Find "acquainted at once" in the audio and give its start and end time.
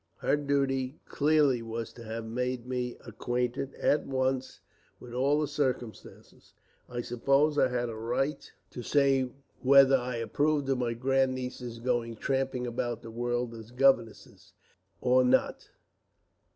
3.05-4.59